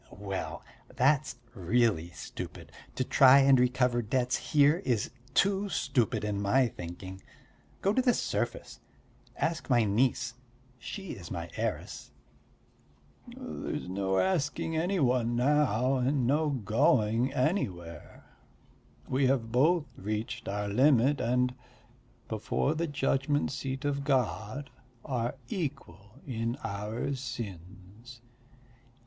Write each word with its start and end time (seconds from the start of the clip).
"Well, 0.09 0.63
that's 0.95 1.35
really 1.53 2.09
stupid; 2.09 2.71
to 2.95 3.03
try 3.03 3.41
and 3.41 3.59
recover 3.59 4.01
debts 4.01 4.35
here 4.35 4.77
is 4.83 5.11
too 5.35 5.69
stupid, 5.69 6.23
to 6.23 6.33
my 6.33 6.69
thinking! 6.69 7.21
Go 7.83 7.93
to 7.93 8.01
the 8.01 8.15
surface. 8.15 8.79
Ask 9.37 9.69
my 9.69 9.83
niece 9.83 10.33
she 10.79 11.11
is 11.11 11.29
my 11.29 11.51
heiress." 11.55 12.09
"There's 13.27 13.87
no 13.87 14.17
asking 14.17 14.75
any 14.75 14.99
one 14.99 15.35
now, 15.35 15.97
and 15.97 16.25
no 16.25 16.49
going 16.49 17.31
anywhere. 17.31 18.25
We 19.07 19.27
have 19.27 19.51
both 19.51 19.85
reached 19.95 20.47
our 20.47 20.67
limit 20.67 21.21
and, 21.21 21.53
before 22.27 22.73
the 22.73 22.87
judgment 22.87 23.51
seat 23.51 23.85
of 23.85 24.03
God, 24.03 24.71
are 25.05 25.35
equal 25.47 26.15
in 26.25 26.55
our 26.63 27.13
sins." 27.13 28.21